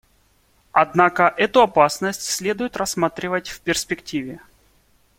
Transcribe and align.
Однако 0.71 1.31
эту 1.37 1.61
опасность 1.61 2.23
следует 2.23 2.75
рассматривать 2.75 3.49
в 3.49 3.61
перспективе. 3.61 4.41